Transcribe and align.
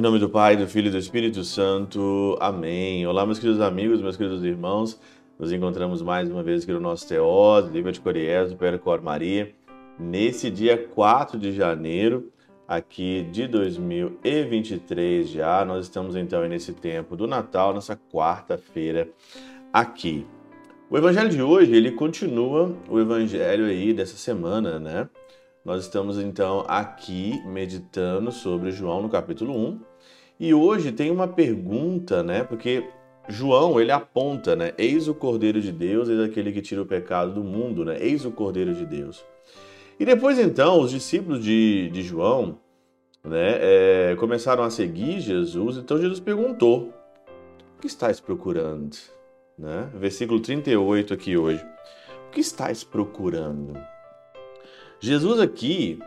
Em 0.00 0.02
nome 0.02 0.18
do 0.18 0.30
Pai, 0.30 0.56
do 0.56 0.66
Filho 0.66 0.88
e 0.88 0.90
do 0.90 0.96
Espírito 0.96 1.44
Santo. 1.44 2.34
Amém. 2.40 3.06
Olá, 3.06 3.26
meus 3.26 3.38
queridos 3.38 3.60
amigos, 3.60 4.00
meus 4.00 4.16
queridos 4.16 4.42
irmãos. 4.42 4.98
Nos 5.38 5.52
encontramos 5.52 6.00
mais 6.00 6.30
uma 6.30 6.42
vez 6.42 6.62
aqui 6.62 6.72
no 6.72 6.80
nosso 6.80 7.06
Teós, 7.06 7.68
Livro 7.70 7.92
de 7.92 8.00
Coriés, 8.00 8.48
do 8.48 8.56
Percor 8.56 9.02
Maria, 9.02 9.54
nesse 9.98 10.50
dia 10.50 10.78
4 10.78 11.38
de 11.38 11.52
janeiro, 11.52 12.32
aqui 12.66 13.28
de 13.30 13.46
2023 13.46 15.28
já. 15.28 15.66
Nós 15.66 15.84
estamos 15.84 16.16
então 16.16 16.48
nesse 16.48 16.72
tempo 16.72 17.14
do 17.14 17.26
Natal, 17.26 17.74
nessa 17.74 17.94
quarta-feira 17.94 19.06
aqui. 19.70 20.26
O 20.88 20.96
evangelho 20.96 21.28
de 21.28 21.42
hoje, 21.42 21.76
ele 21.76 21.90
continua 21.90 22.74
o 22.88 22.98
evangelho 22.98 23.66
aí 23.66 23.92
dessa 23.92 24.16
semana, 24.16 24.78
né? 24.78 25.10
Nós 25.62 25.82
estamos 25.82 26.18
então 26.18 26.64
aqui 26.66 27.38
meditando 27.44 28.32
sobre 28.32 28.70
João 28.70 29.02
no 29.02 29.10
capítulo 29.10 29.54
1. 29.54 29.89
E 30.40 30.54
hoje 30.54 30.90
tem 30.90 31.10
uma 31.10 31.28
pergunta, 31.28 32.22
né? 32.22 32.42
Porque 32.42 32.88
João, 33.28 33.78
ele 33.78 33.92
aponta, 33.92 34.56
né? 34.56 34.72
Eis 34.78 35.06
o 35.06 35.14
Cordeiro 35.14 35.60
de 35.60 35.70
Deus, 35.70 36.08
eis 36.08 36.18
aquele 36.18 36.50
que 36.50 36.62
tira 36.62 36.80
o 36.80 36.86
pecado 36.86 37.34
do 37.34 37.44
mundo, 37.44 37.84
né? 37.84 37.98
Eis 38.00 38.24
o 38.24 38.30
Cordeiro 38.30 38.74
de 38.74 38.86
Deus. 38.86 39.22
E 39.98 40.04
depois 40.06 40.38
então, 40.38 40.80
os 40.80 40.90
discípulos 40.90 41.44
de, 41.44 41.90
de 41.90 42.02
João, 42.02 42.58
né? 43.22 43.58
É, 43.60 44.16
começaram 44.18 44.64
a 44.64 44.70
seguir 44.70 45.20
Jesus. 45.20 45.76
Então 45.76 46.00
Jesus 46.00 46.20
perguntou, 46.20 46.90
o 47.76 47.80
que 47.82 47.86
estáis 47.86 48.18
procurando? 48.18 48.96
Né? 49.58 49.90
Versículo 49.94 50.40
38 50.40 51.12
aqui 51.12 51.36
hoje. 51.36 51.62
O 52.28 52.30
que 52.30 52.40
estáis 52.40 52.82
procurando? 52.82 53.78
Jesus 54.98 55.38
aqui, 55.38 55.98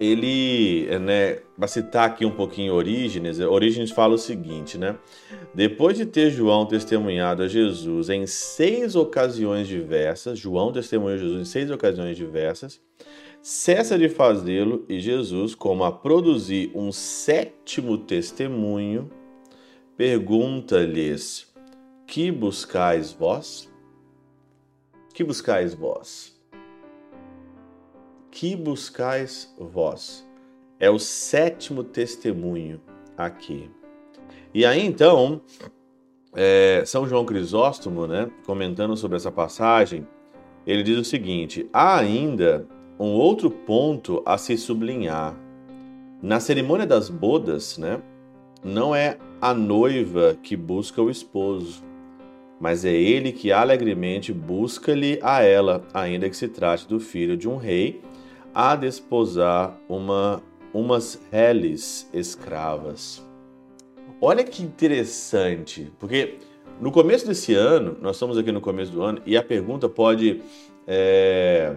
ele, 0.00 0.86
né, 1.00 1.38
para 1.56 1.66
citar 1.66 2.06
aqui 2.06 2.24
um 2.24 2.30
pouquinho 2.30 2.72
Orígenes, 2.72 3.40
Orígenes 3.40 3.90
fala 3.90 4.14
o 4.14 4.18
seguinte, 4.18 4.78
né? 4.78 4.96
Depois 5.52 5.96
de 5.96 6.06
ter 6.06 6.30
João 6.30 6.66
testemunhado 6.66 7.42
a 7.42 7.48
Jesus 7.48 8.08
em 8.08 8.24
seis 8.26 8.94
ocasiões 8.94 9.66
diversas, 9.66 10.38
João 10.38 10.72
testemunhou 10.72 11.18
Jesus 11.18 11.40
em 11.40 11.44
seis 11.44 11.70
ocasiões 11.70 12.16
diversas, 12.16 12.80
cessa 13.42 13.98
de 13.98 14.08
fazê-lo 14.08 14.84
e 14.88 15.00
Jesus, 15.00 15.54
como 15.54 15.82
a 15.82 15.90
produzir 15.90 16.70
um 16.76 16.92
sétimo 16.92 17.98
testemunho, 17.98 19.10
pergunta-lhes: 19.96 21.52
Que 22.06 22.30
buscais 22.30 23.12
vós? 23.12 23.68
Que 25.12 25.24
buscais 25.24 25.74
vós? 25.74 26.37
Que 28.30 28.54
buscais 28.54 29.54
vós? 29.58 30.26
É 30.78 30.90
o 30.90 30.98
sétimo 30.98 31.82
testemunho 31.82 32.80
aqui. 33.16 33.70
E 34.54 34.64
aí 34.64 34.84
então, 34.84 35.40
é, 36.34 36.82
São 36.86 37.06
João 37.06 37.24
Crisóstomo, 37.24 38.06
né, 38.06 38.30
comentando 38.46 38.96
sobre 38.96 39.16
essa 39.16 39.30
passagem, 39.30 40.06
ele 40.66 40.82
diz 40.82 40.98
o 40.98 41.04
seguinte: 41.04 41.68
há 41.72 41.98
ainda 41.98 42.66
um 42.98 43.12
outro 43.12 43.50
ponto 43.50 44.22
a 44.24 44.38
se 44.38 44.56
sublinhar. 44.56 45.34
Na 46.20 46.40
cerimônia 46.40 46.86
das 46.86 47.08
bodas, 47.08 47.78
né, 47.78 48.02
não 48.62 48.94
é 48.94 49.18
a 49.40 49.54
noiva 49.54 50.36
que 50.42 50.56
busca 50.56 51.00
o 51.00 51.10
esposo, 51.10 51.82
mas 52.60 52.84
é 52.84 52.92
ele 52.92 53.30
que 53.30 53.52
alegremente 53.52 54.32
busca-lhe 54.32 55.18
a 55.22 55.42
ela, 55.42 55.86
ainda 55.94 56.28
que 56.28 56.36
se 56.36 56.48
trate 56.48 56.88
do 56.88 56.98
filho 56.98 57.36
de 57.36 57.48
um 57.48 57.56
rei 57.56 58.00
a 58.58 58.74
desposar 58.74 59.78
uma, 59.88 60.42
umas 60.74 61.20
reles 61.30 62.10
escravas. 62.12 63.24
Olha 64.20 64.42
que 64.42 64.64
interessante, 64.64 65.92
porque 65.96 66.40
no 66.80 66.90
começo 66.90 67.24
desse 67.24 67.54
ano, 67.54 67.96
nós 68.00 68.16
estamos 68.16 68.36
aqui 68.36 68.50
no 68.50 68.60
começo 68.60 68.90
do 68.90 69.00
ano, 69.00 69.22
e 69.24 69.36
a 69.36 69.44
pergunta 69.44 69.88
pode, 69.88 70.42
é, 70.88 71.76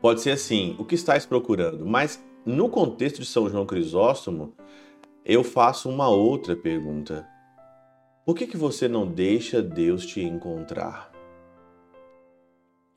pode 0.00 0.20
ser 0.20 0.32
assim: 0.32 0.74
o 0.80 0.84
que 0.84 0.96
estás 0.96 1.24
procurando? 1.24 1.86
Mas 1.86 2.20
no 2.44 2.68
contexto 2.68 3.20
de 3.20 3.26
São 3.26 3.48
João 3.48 3.64
Crisóstomo, 3.64 4.56
eu 5.24 5.44
faço 5.44 5.88
uma 5.88 6.08
outra 6.08 6.56
pergunta. 6.56 7.24
Por 8.26 8.34
que, 8.34 8.48
que 8.48 8.56
você 8.56 8.88
não 8.88 9.06
deixa 9.06 9.62
Deus 9.62 10.04
te 10.04 10.24
encontrar? 10.24 11.12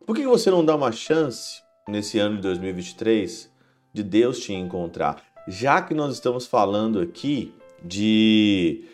Por 0.04 0.16
que, 0.16 0.24
que 0.24 0.28
você 0.28 0.50
não 0.50 0.66
dá 0.66 0.76
uma 0.76 0.92
chance 0.92 1.65
nesse 1.88 2.18
ano 2.18 2.38
de 2.38 2.42
2023 2.42 3.52
de 3.94 4.02
Deus 4.02 4.40
te 4.40 4.54
encontrar. 4.54 5.24
Já 5.48 5.82
que 5.82 5.94
nós 5.94 6.14
estamos 6.14 6.48
falando 6.48 7.00
aqui 7.00 7.54
de 7.84 8.86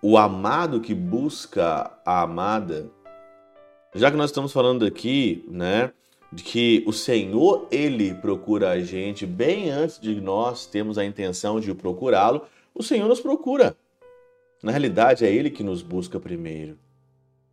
o 0.00 0.16
amado 0.16 0.80
que 0.80 0.94
busca 0.94 1.90
a 2.04 2.22
amada, 2.22 2.88
já 3.92 4.10
que 4.10 4.16
nós 4.16 4.30
estamos 4.30 4.52
falando 4.52 4.86
aqui, 4.86 5.44
né, 5.48 5.90
de 6.32 6.44
que 6.44 6.84
o 6.86 6.92
Senhor 6.92 7.66
ele 7.70 8.14
procura 8.14 8.70
a 8.70 8.80
gente 8.80 9.26
bem 9.26 9.70
antes 9.70 9.98
de 9.98 10.20
nós 10.20 10.66
termos 10.66 10.98
a 10.98 11.04
intenção 11.04 11.58
de 11.58 11.74
procurá-lo, 11.74 12.42
o 12.72 12.82
Senhor 12.82 13.08
nos 13.08 13.20
procura. 13.20 13.76
Na 14.62 14.70
realidade 14.70 15.24
é 15.24 15.32
ele 15.32 15.50
que 15.50 15.64
nos 15.64 15.82
busca 15.82 16.20
primeiro. 16.20 16.78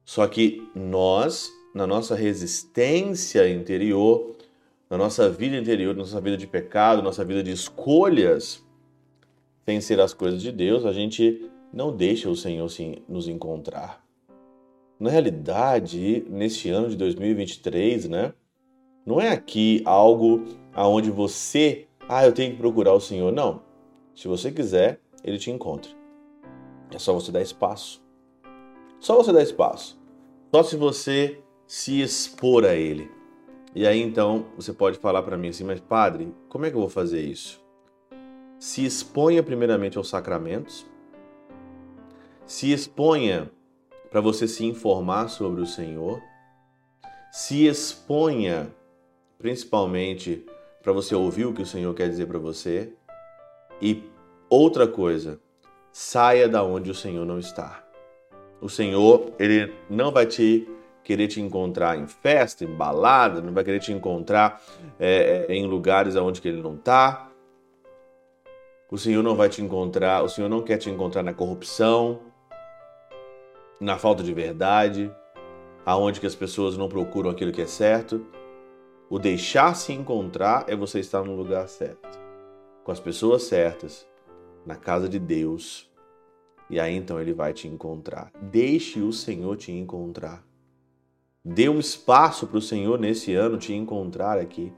Só 0.05 0.27
que 0.27 0.69
nós, 0.75 1.51
na 1.73 1.87
nossa 1.87 2.15
resistência 2.15 3.49
interior, 3.49 4.35
na 4.93 4.97
nossa 4.97 5.27
vida 5.27 5.57
interior, 5.57 5.95
na 5.95 6.01
nossa 6.01 6.21
vida 6.21 6.37
de 6.37 6.45
pecado, 6.45 7.01
nossa 7.01 7.25
vida 7.25 7.41
de 7.41 7.49
escolhas, 7.49 8.63
sem 9.65 9.81
ser 9.81 9.99
as 9.99 10.13
coisas 10.13 10.39
de 10.39 10.51
Deus, 10.51 10.85
a 10.85 10.93
gente 10.93 11.49
não 11.73 11.91
deixa 11.91 12.29
o 12.29 12.35
Senhor 12.35 12.69
nos 13.09 13.27
encontrar. 13.27 14.05
Na 14.99 15.09
realidade, 15.09 16.23
neste 16.29 16.69
ano 16.69 16.89
de 16.89 16.95
2023, 16.95 18.07
né, 18.07 18.33
não 19.03 19.19
é 19.19 19.29
aqui 19.29 19.81
algo 19.83 20.43
aonde 20.71 21.09
você, 21.09 21.87
ah, 22.07 22.23
eu 22.23 22.31
tenho 22.31 22.51
que 22.51 22.59
procurar 22.59 22.93
o 22.93 23.01
Senhor. 23.01 23.31
Não. 23.31 23.63
Se 24.13 24.27
você 24.27 24.51
quiser, 24.51 24.99
ele 25.23 25.39
te 25.39 25.49
encontra. 25.49 25.89
É 26.91 26.99
só 26.99 27.13
você 27.13 27.31
dar 27.31 27.41
espaço. 27.41 27.99
Só 28.99 29.15
você 29.15 29.33
dar 29.33 29.41
espaço. 29.41 29.99
Só 30.53 30.61
se 30.61 30.75
você 30.77 31.39
se 31.65 31.99
expor 31.99 32.63
a 32.63 32.75
ele. 32.75 33.22
E 33.75 33.87
aí 33.87 34.01
então 34.01 34.45
você 34.55 34.71
pode 34.71 34.99
falar 34.99 35.23
para 35.23 35.37
mim 35.37 35.49
assim, 35.49 35.63
mas 35.63 35.79
padre, 35.79 36.33
como 36.47 36.65
é 36.65 36.69
que 36.69 36.75
eu 36.75 36.81
vou 36.81 36.89
fazer 36.89 37.21
isso? 37.21 37.61
Se 38.59 38.85
exponha 38.85 39.41
primeiramente 39.41 39.97
aos 39.97 40.09
sacramentos, 40.09 40.85
se 42.45 42.71
exponha 42.71 43.51
para 44.11 44.21
você 44.21 44.47
se 44.47 44.63
informar 44.63 45.27
sobre 45.27 45.61
o 45.61 45.65
Senhor, 45.65 46.21
se 47.31 47.65
exponha 47.65 48.71
principalmente 49.39 50.45
para 50.83 50.93
você 50.93 51.15
ouvir 51.15 51.45
o 51.45 51.53
que 51.53 51.63
o 51.63 51.65
Senhor 51.65 51.93
quer 51.95 52.07
dizer 52.09 52.27
para 52.27 52.37
você 52.37 52.93
e 53.81 54.03
outra 54.49 54.87
coisa, 54.87 55.39
saia 55.91 56.47
da 56.47 56.63
onde 56.63 56.91
o 56.91 56.95
Senhor 56.95 57.25
não 57.25 57.39
está. 57.39 57.83
O 58.61 58.69
Senhor, 58.69 59.33
ele 59.39 59.73
não 59.89 60.11
vai 60.11 60.25
te 60.27 60.69
querer 61.03 61.27
te 61.27 61.41
encontrar 61.41 61.97
em 61.97 62.07
festa, 62.07 62.63
em 62.63 62.73
balada, 62.73 63.41
não 63.41 63.53
vai 63.53 63.63
querer 63.63 63.79
te 63.79 63.91
encontrar 63.91 64.61
é, 64.99 65.45
é, 65.49 65.53
em 65.53 65.67
lugares 65.67 66.15
onde 66.15 66.41
que 66.41 66.47
ele 66.47 66.61
não 66.61 66.75
está. 66.75 67.29
O 68.89 68.97
Senhor 68.97 69.23
não 69.23 69.35
vai 69.35 69.49
te 69.49 69.61
encontrar, 69.61 70.23
o 70.23 70.29
Senhor 70.29 70.47
não 70.47 70.61
quer 70.61 70.77
te 70.77 70.89
encontrar 70.89 71.23
na 71.23 71.33
corrupção, 71.33 72.21
na 73.79 73.97
falta 73.97 74.23
de 74.23 74.33
verdade, 74.33 75.11
aonde 75.85 76.19
que 76.19 76.27
as 76.27 76.35
pessoas 76.35 76.77
não 76.77 76.87
procuram 76.87 77.29
aquilo 77.29 77.51
que 77.51 77.61
é 77.61 77.67
certo. 77.67 78.25
O 79.09 79.19
deixar 79.19 79.75
se 79.75 79.91
encontrar 79.91 80.65
é 80.67 80.75
você 80.75 80.99
estar 80.99 81.23
no 81.23 81.35
lugar 81.35 81.67
certo, 81.67 82.19
com 82.83 82.91
as 82.91 82.99
pessoas 82.99 83.43
certas, 83.43 84.07
na 84.65 84.75
casa 84.75 85.09
de 85.09 85.19
Deus. 85.19 85.91
E 86.69 86.79
aí 86.79 86.95
então 86.95 87.19
ele 87.19 87.33
vai 87.33 87.51
te 87.51 87.67
encontrar. 87.67 88.31
Deixe 88.41 89.01
o 89.01 89.11
Senhor 89.11 89.57
te 89.57 89.71
encontrar. 89.71 90.43
Dê 91.45 91.67
um 91.67 91.77
espaço 91.77 92.47
para 92.47 92.57
o 92.57 92.61
Senhor 92.61 92.97
nesse 92.97 93.33
ano 93.33 93.57
te 93.57 93.73
encontrar 93.73 94.39
aqui. 94.39 94.71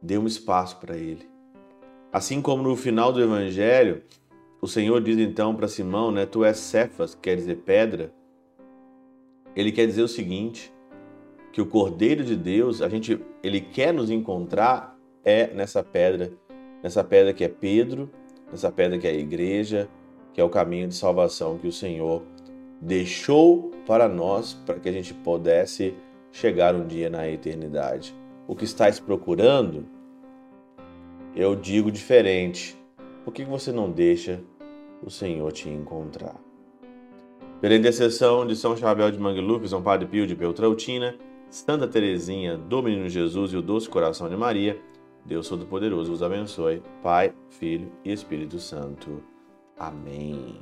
Dê 0.00 0.16
um 0.16 0.26
espaço 0.26 0.78
para 0.78 0.96
Ele. 0.96 1.28
Assim 2.10 2.40
como 2.40 2.62
no 2.62 2.74
final 2.74 3.12
do 3.12 3.22
Evangelho, 3.22 4.02
o 4.62 4.66
Senhor 4.66 5.02
diz 5.02 5.18
então 5.18 5.54
para 5.54 5.68
Simão, 5.68 6.10
né? 6.10 6.24
Tu 6.24 6.42
és 6.42 6.56
Cefas, 6.56 7.14
quer 7.14 7.36
dizer 7.36 7.56
pedra. 7.58 8.14
Ele 9.54 9.70
quer 9.70 9.86
dizer 9.86 10.02
o 10.02 10.08
seguinte, 10.08 10.72
que 11.52 11.60
o 11.60 11.66
Cordeiro 11.66 12.24
de 12.24 12.34
Deus, 12.34 12.80
a 12.80 12.88
gente, 12.88 13.20
ele 13.42 13.60
quer 13.60 13.92
nos 13.92 14.10
encontrar 14.10 14.98
é 15.22 15.52
nessa 15.52 15.82
pedra, 15.84 16.32
nessa 16.82 17.04
pedra 17.04 17.34
que 17.34 17.44
é 17.44 17.48
Pedro, 17.48 18.10
nessa 18.50 18.72
pedra 18.72 18.98
que 18.98 19.06
é 19.06 19.10
a 19.10 19.14
igreja, 19.14 19.86
que 20.32 20.40
é 20.40 20.44
o 20.44 20.48
caminho 20.48 20.88
de 20.88 20.94
salvação 20.94 21.58
que 21.58 21.68
o 21.68 21.72
Senhor 21.72 22.22
deixou 22.82 23.70
para 23.86 24.08
nós 24.08 24.54
para 24.66 24.80
que 24.80 24.88
a 24.88 24.92
gente 24.92 25.14
pudesse 25.14 25.94
chegar 26.32 26.74
um 26.74 26.86
dia 26.86 27.08
na 27.08 27.28
eternidade. 27.28 28.14
O 28.48 28.56
que 28.56 28.64
estás 28.64 28.98
procurando? 28.98 29.86
Eu 31.34 31.54
digo 31.54 31.92
diferente. 31.92 32.76
Por 33.24 33.32
que 33.32 33.44
você 33.44 33.70
não 33.70 33.88
deixa 33.88 34.40
o 35.02 35.10
Senhor 35.10 35.50
te 35.52 35.68
encontrar. 35.68 36.36
Pela 37.60 37.74
intercessão 37.74 38.46
de 38.46 38.56
São 38.56 38.76
Chabel 38.76 39.10
de 39.10 39.18
Mangluf, 39.18 39.68
São 39.68 39.82
Padre 39.82 40.06
Pio 40.06 40.26
de 40.26 40.34
Peltrautina, 40.34 41.16
Santa 41.48 41.86
Teresinha 41.86 42.56
do 42.56 42.82
Menino 42.82 43.08
Jesus 43.08 43.52
e 43.52 43.56
o 43.56 43.62
Doce 43.62 43.88
Coração 43.88 44.28
de 44.28 44.36
Maria, 44.36 44.80
Deus 45.24 45.48
Todo-Poderoso 45.48 46.10
vos 46.10 46.22
abençoe. 46.22 46.82
Pai, 47.02 47.32
Filho 47.50 47.92
e 48.04 48.12
Espírito 48.12 48.58
Santo. 48.58 49.22
Amém. 49.78 50.58